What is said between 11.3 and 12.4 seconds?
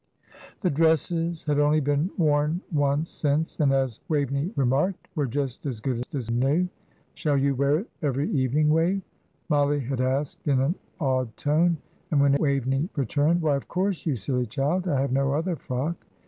tone; and when